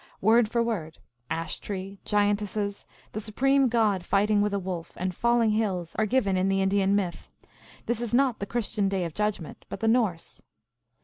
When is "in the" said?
6.35-6.59